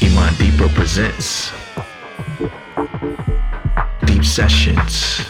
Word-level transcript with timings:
Iman 0.00 0.32
Deeper 0.38 0.68
presents 0.68 1.50
Deep 4.06 4.24
Sessions 4.24 5.26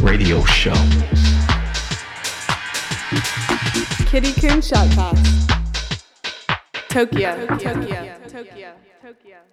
Radio 0.00 0.44
Show. 0.44 0.74
Kittikun 4.10 4.62
Shotcast. 4.62 5.50
Tokyo. 6.88 7.46
Tokyo. 7.46 7.74
Tokyo. 7.74 8.14
Tokyo. 8.28 8.70
Tokyo. 9.02 9.49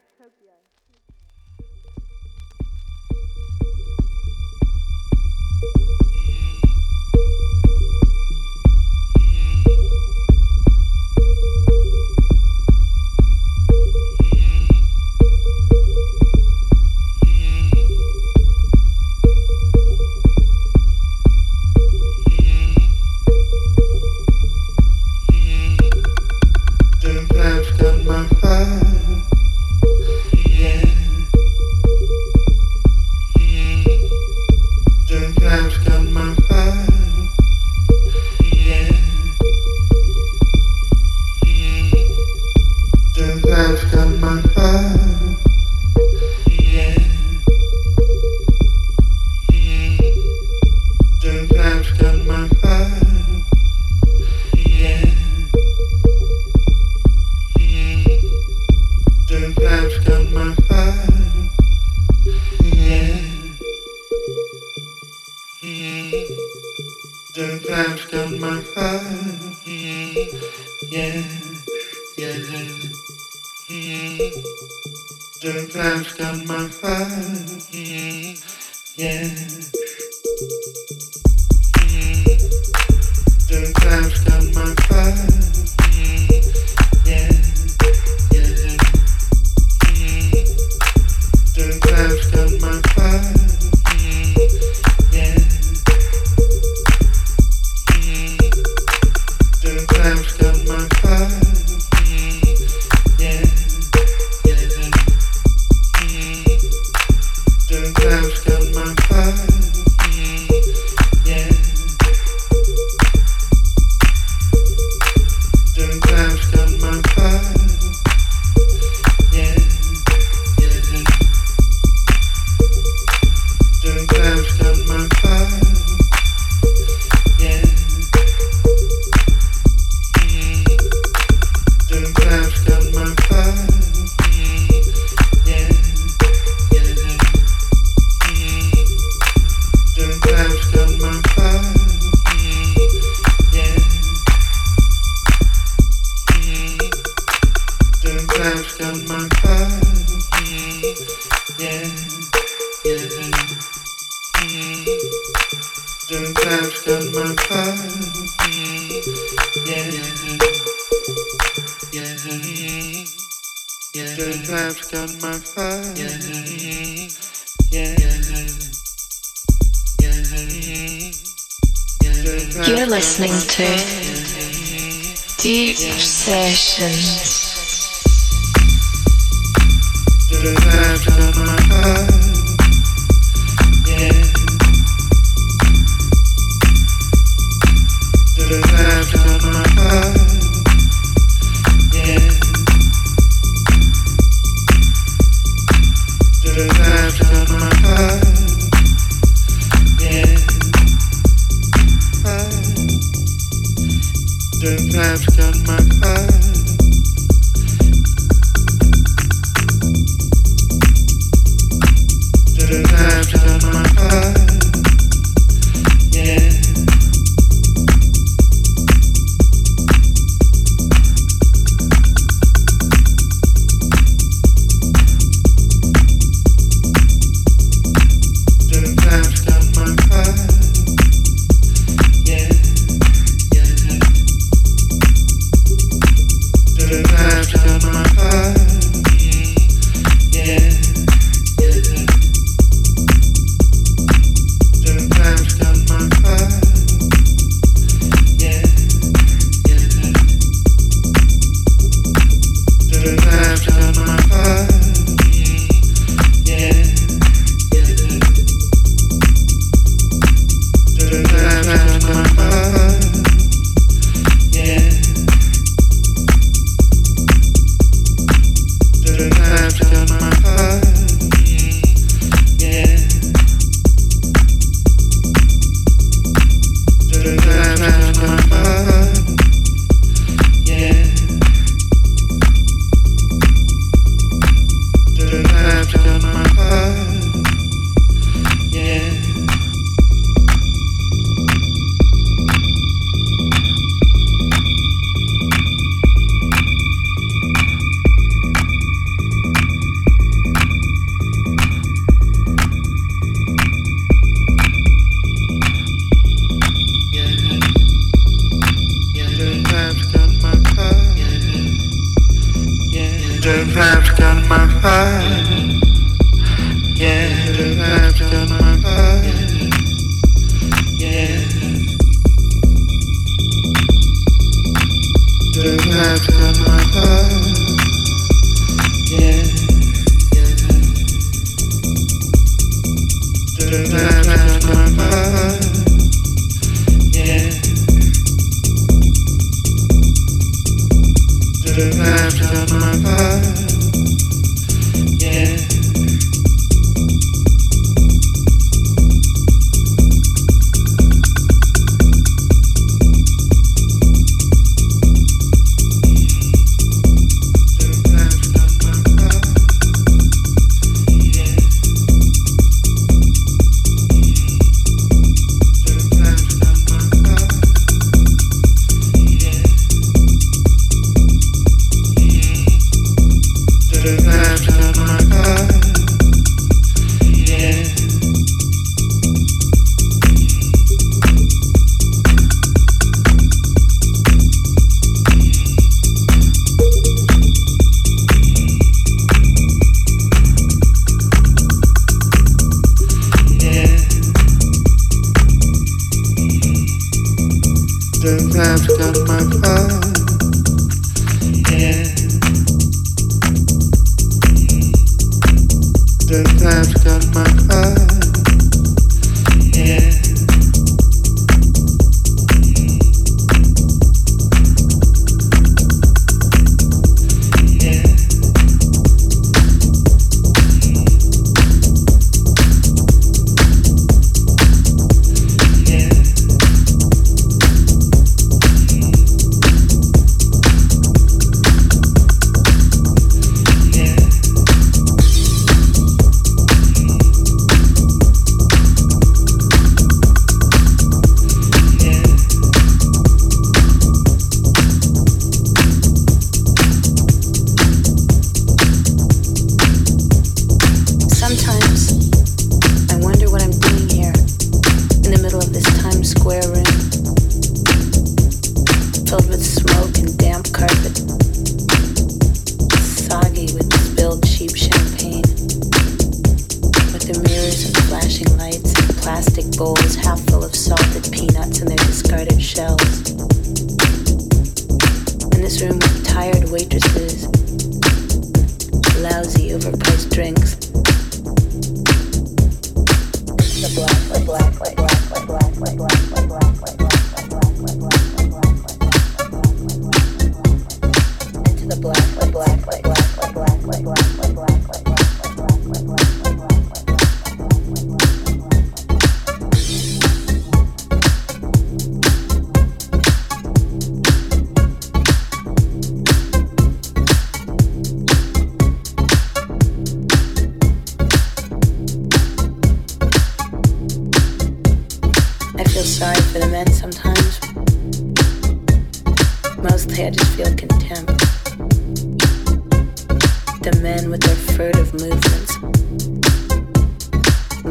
way 313.58 313.64
that's 313.74 314.10
got 314.12 314.48
my 314.48 314.66
mind. 314.82 315.57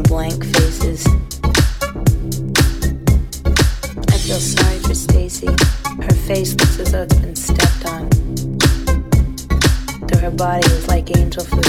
blank 0.02 0.44
faces. 0.44 1.06
I 4.08 4.18
feel 4.18 4.40
sorry 4.40 4.78
for 4.80 4.94
Stacy. 4.94 5.46
Her 6.02 6.14
face 6.26 6.54
looks 6.54 6.78
as 6.80 6.92
though 6.92 7.02
it's 7.02 7.14
been 7.14 7.36
stepped 7.36 7.86
on. 7.86 8.08
Though 10.06 10.18
her 10.18 10.30
body 10.30 10.66
is 10.66 10.88
like 10.88 11.16
angel 11.16 11.44
food, 11.44 11.66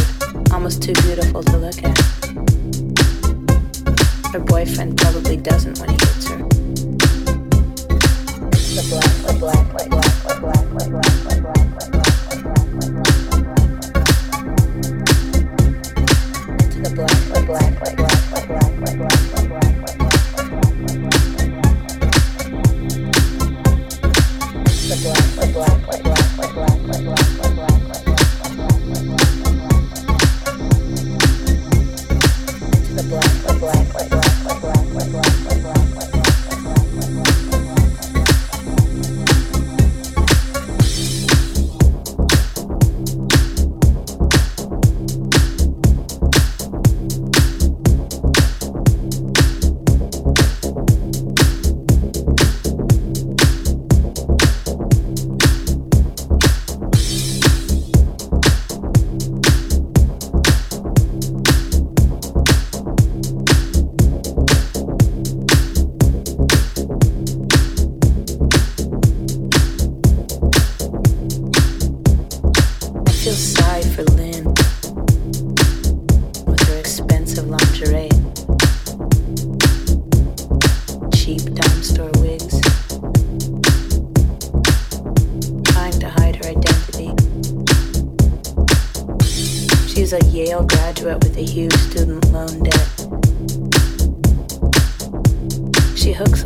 almost 0.51 0.84
too 0.84 0.93
beautiful 0.93 1.43
to 1.43 1.57
look 1.57 1.84
at. 1.84 1.98
Her 4.34 4.39
boyfriend 4.39 4.98
probably 4.98 5.38
doesn't 5.38 5.79
when 5.79 5.89
he 5.89 5.96
hits 5.96 6.27
her. 6.29 6.38
The 8.75 8.84
black, 8.89 9.39
black, 9.39 9.39
black, 9.39 9.89
black, 9.89 10.41
black, 10.41 10.41
black. 10.41 10.67
black, 17.48 17.79
black, 17.79 17.96
black. 17.96 18.06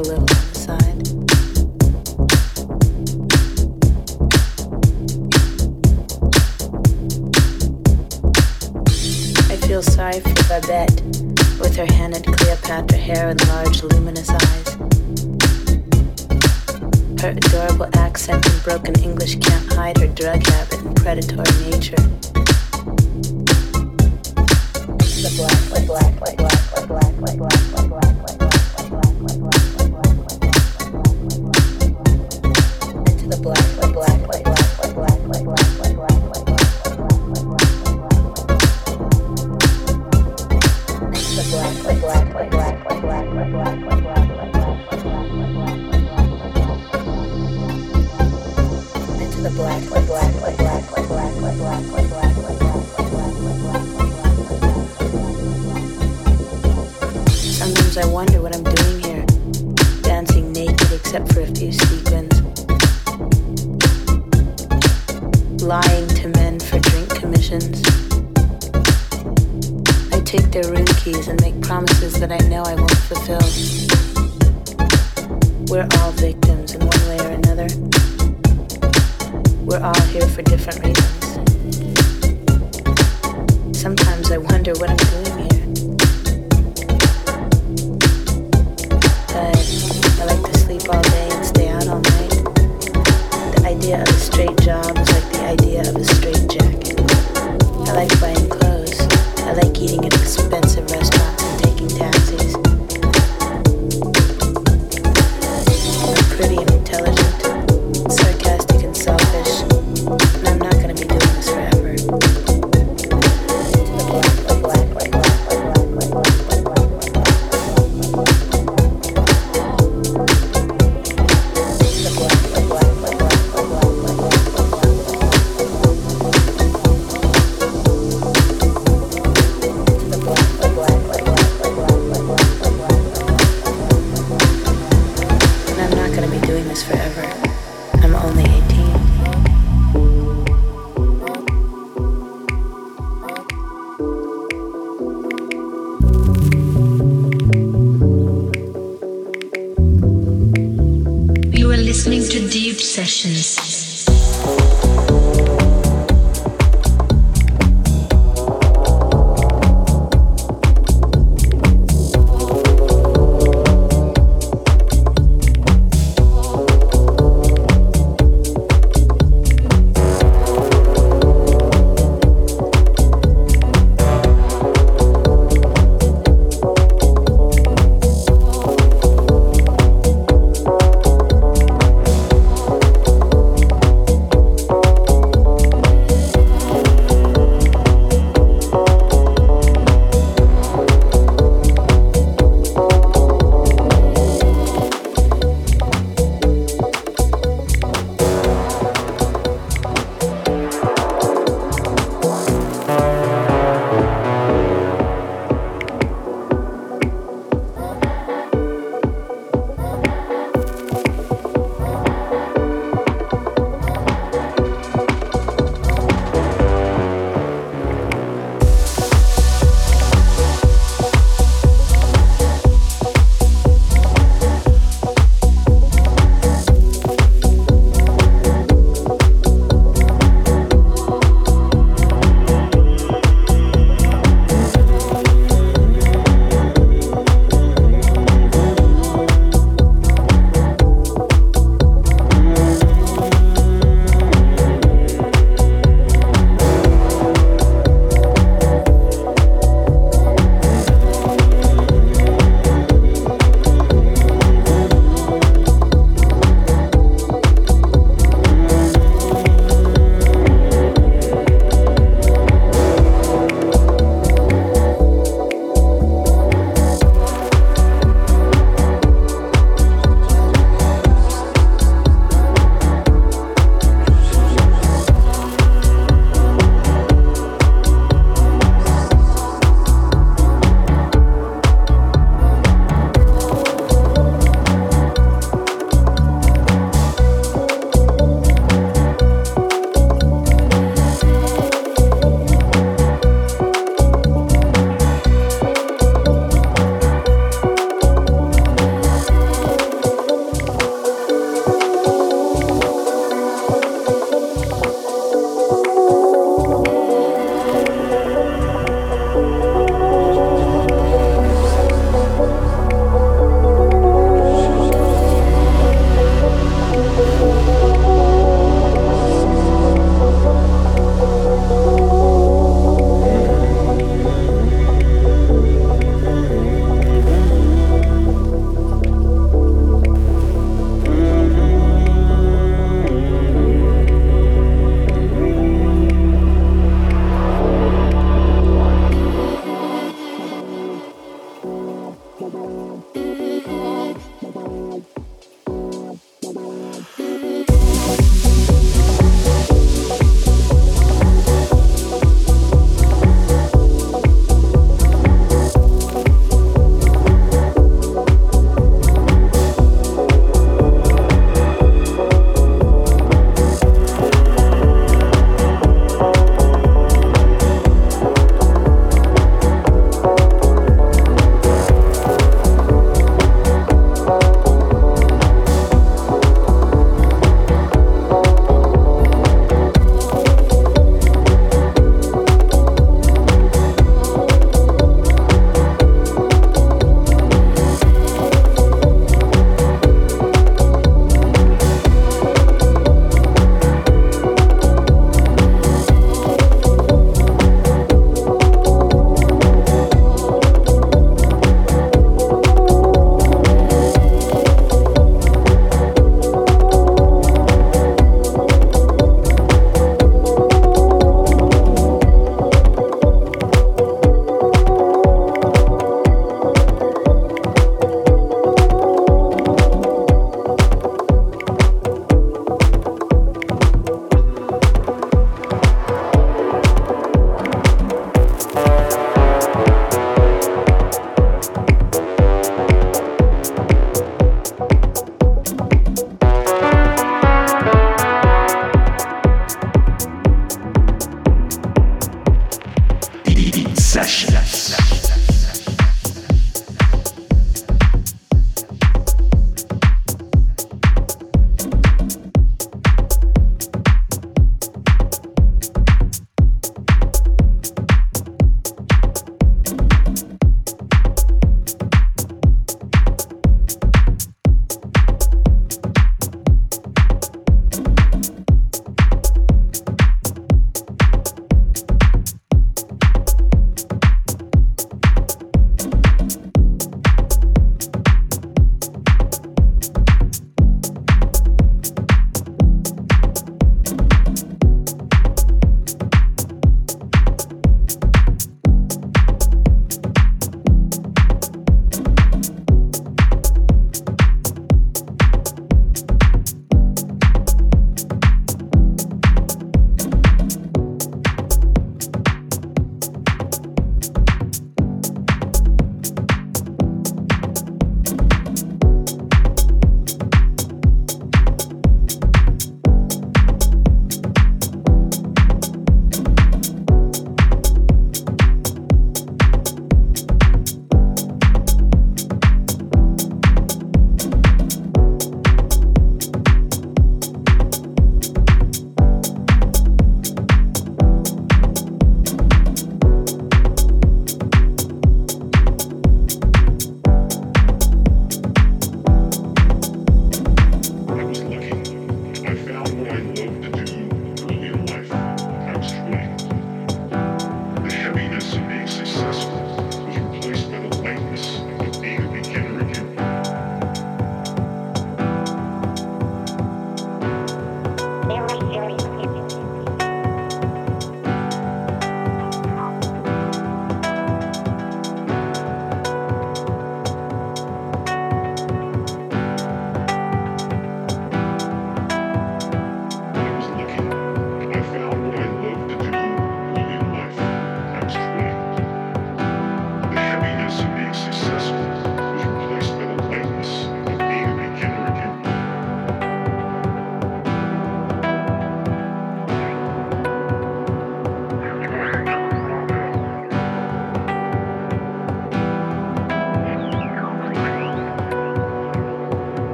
I 0.00 0.06
feel 9.66 9.82
sorry 9.82 10.20
for 10.20 10.32
Babette 10.48 11.02
with 11.60 11.76
her 11.76 11.84
handed 11.84 12.24
Cleopatra 12.24 12.96
hair 12.96 13.28
and 13.28 13.48
large 13.48 13.82
luminous 13.82 14.30
eyes. 14.30 14.74
Her 17.20 17.30
adorable 17.36 17.90
accent 17.98 18.46
and 18.46 18.62
broken 18.62 18.98
English 19.02 19.36
can't 19.36 19.70
hide 19.74 19.98
her 19.98 20.08
drug 20.08 20.46
habit 20.46 20.80
and 20.80 20.96
predatory 20.96 21.70
nature. 21.70 21.96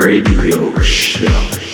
Radio 0.00 0.80
Show. 0.80 1.69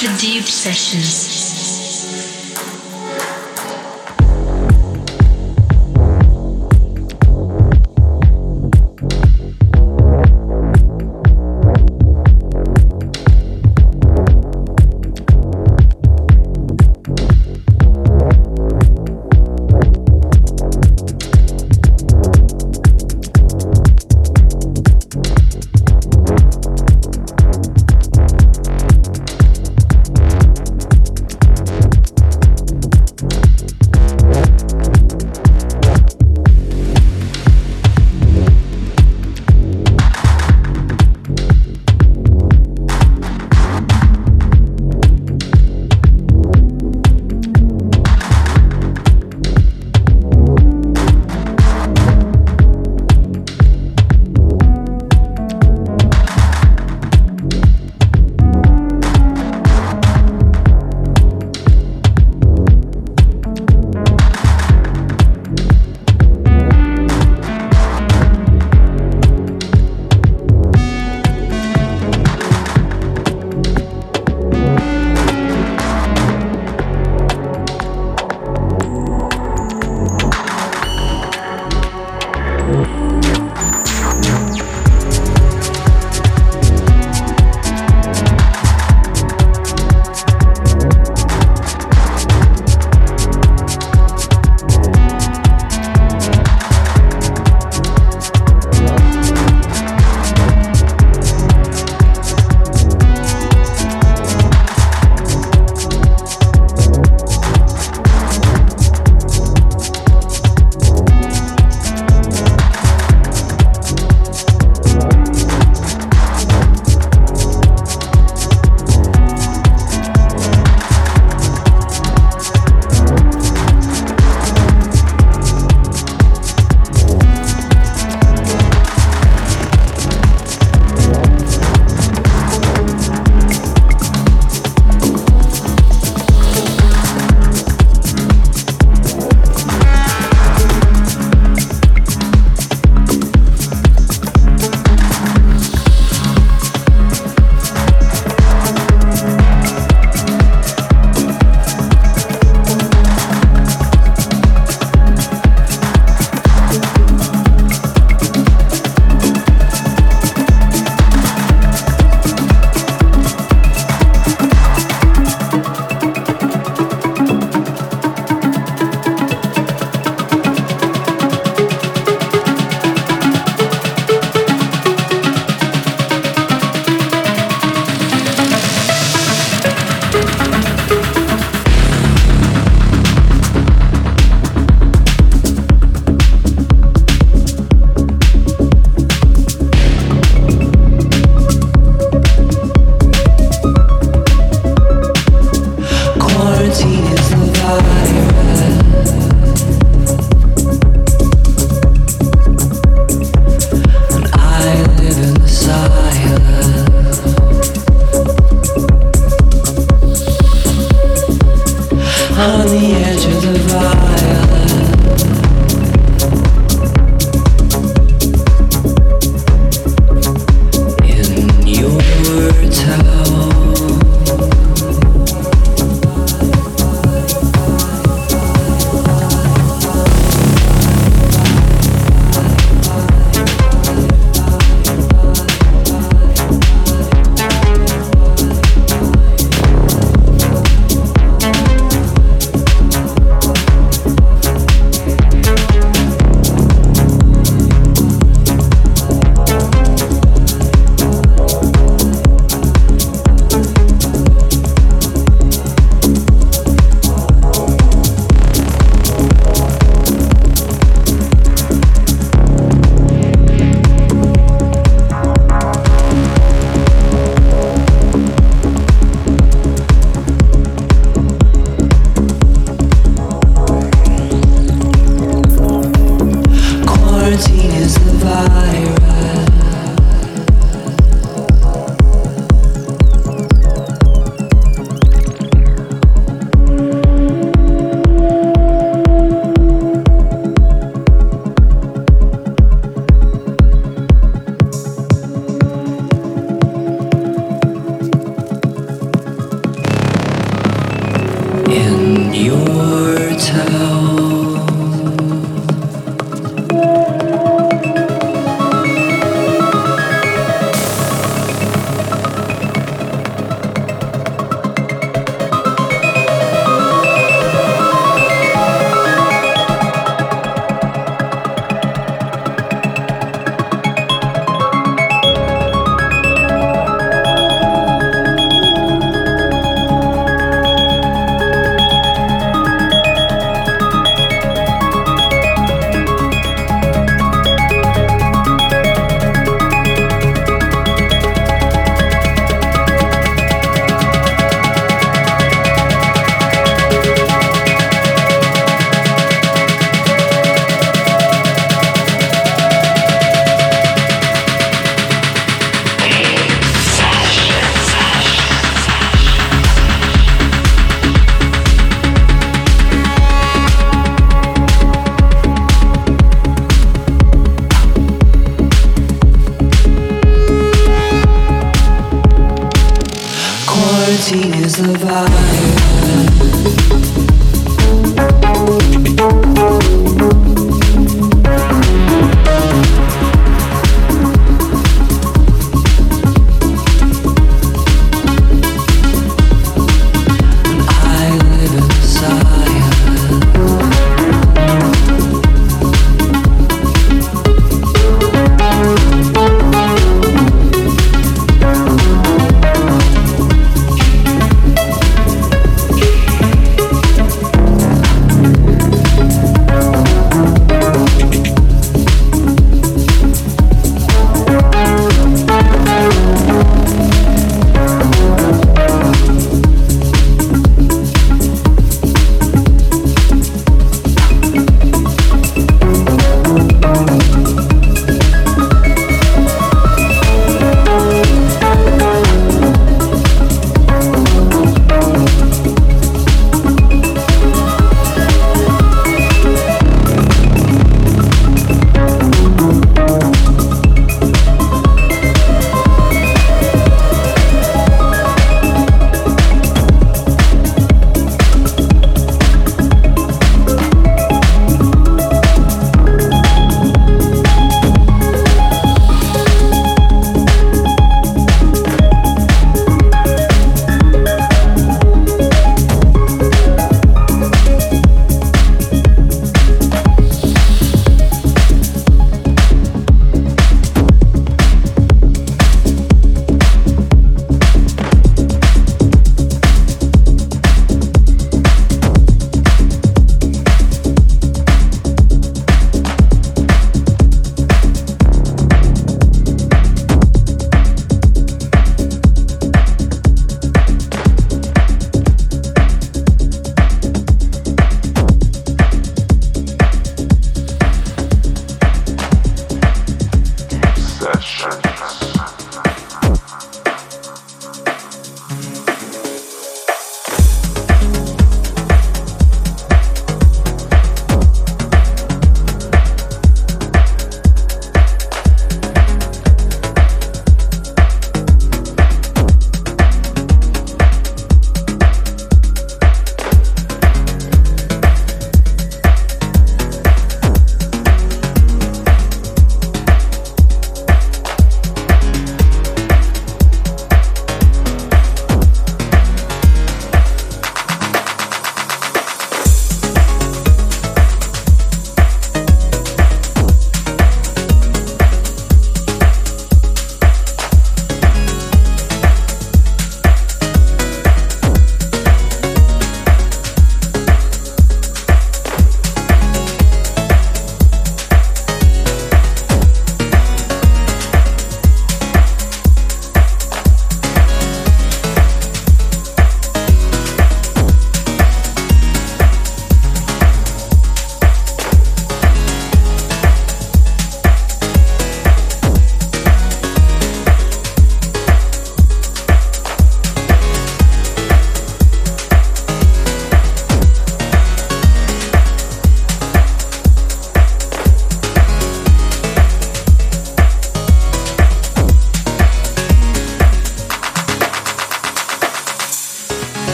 To 0.00 0.06
Deep 0.16 0.44
Sessions. 0.44 1.29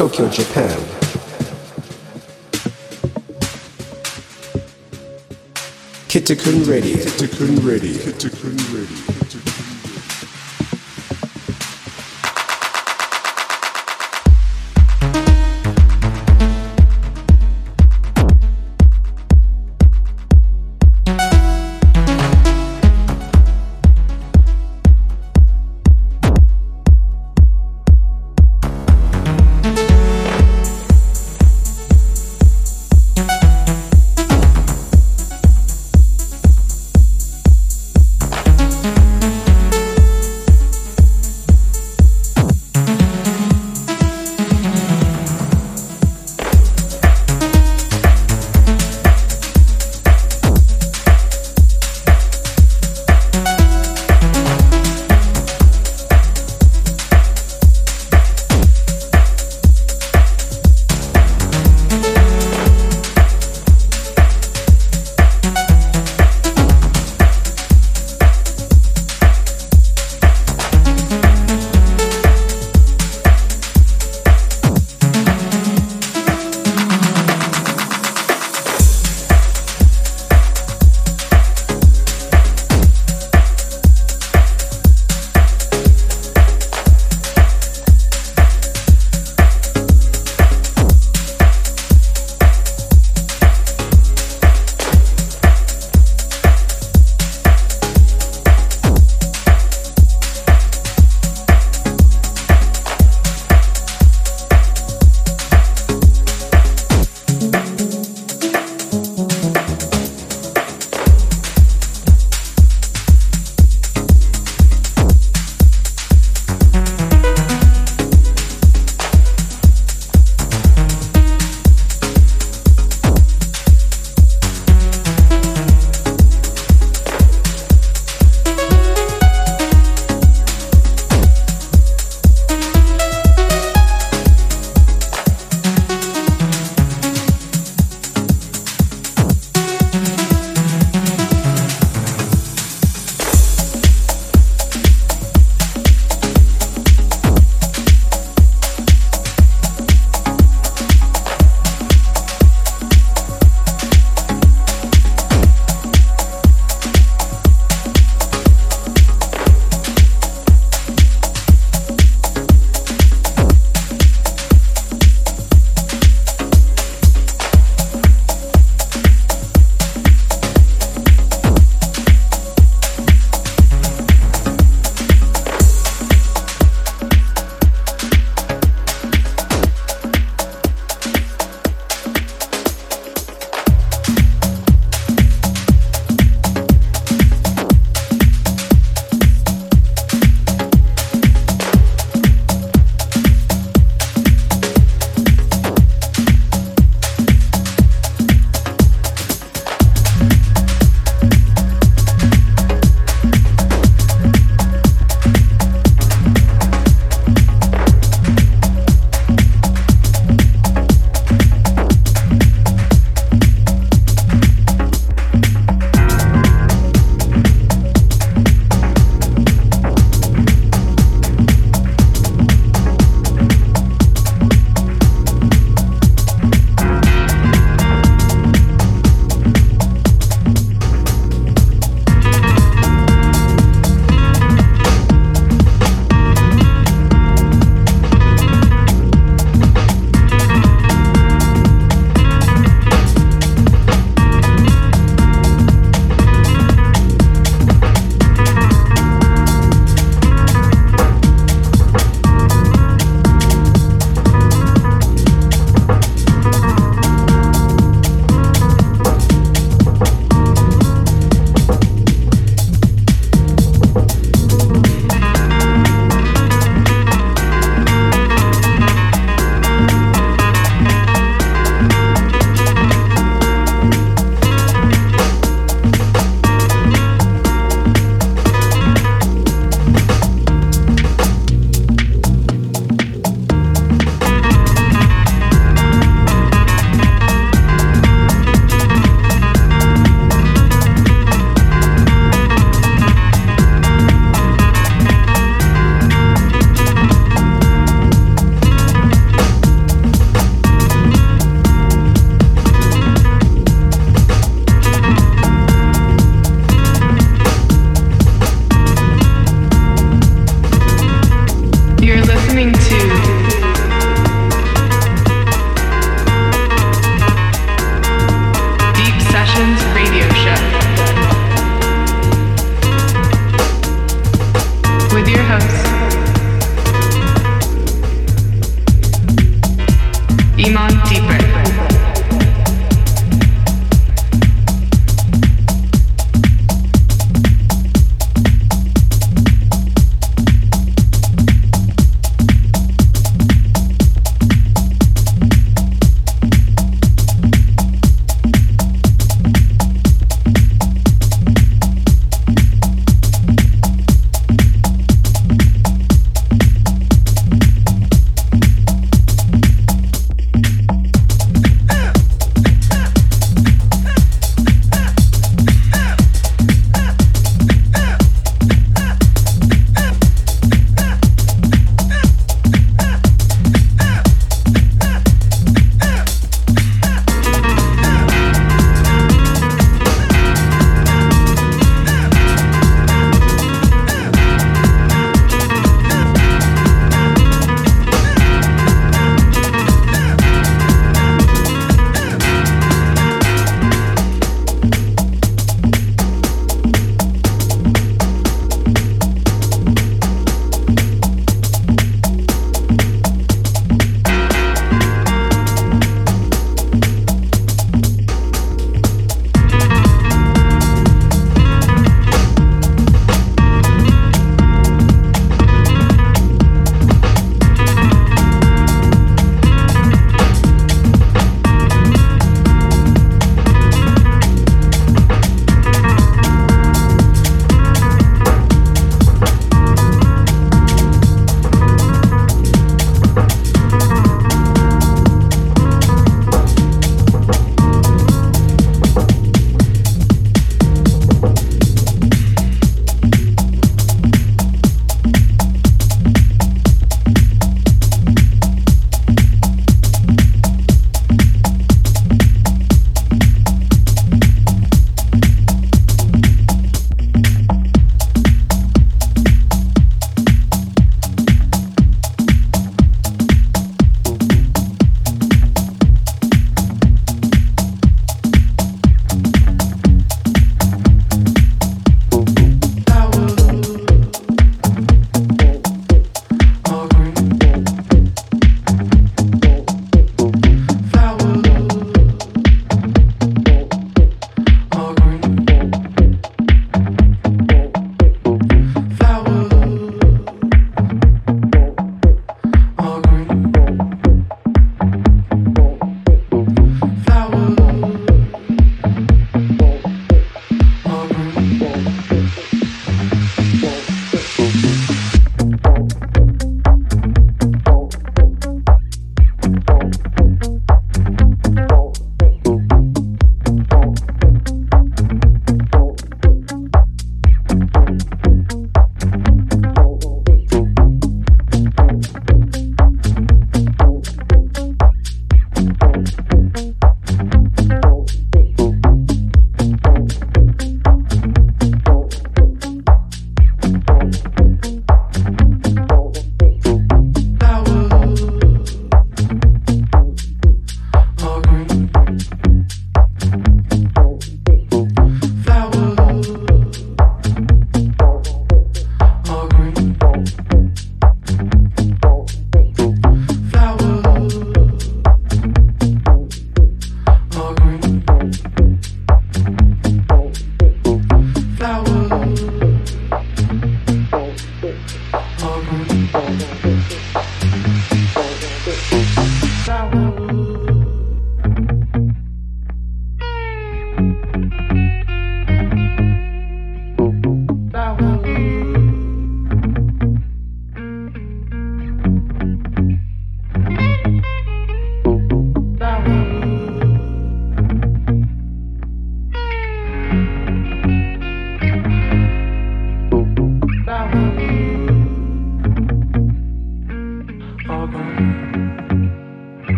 Tokyo, 0.00 0.26
Japan. 0.30 0.80
Kittikun 6.08 6.64
Radio. 6.66 6.96
Kittikun 6.96 7.60
Radio. 7.68 7.98
Kittikun 7.98 8.56
Radio. 8.72 9.09